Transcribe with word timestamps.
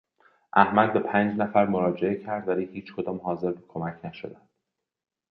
احمد 0.53 0.93
به 0.93 0.99
پنج 0.99 1.37
نفر 1.39 1.65
مراجعه 1.65 2.23
کرد 2.23 2.47
ولی 2.47 2.65
هیچکدام 2.65 3.17
حاضر 3.17 3.51
به 3.51 3.63
کمک 3.67 4.05
نشدند. 4.05 4.47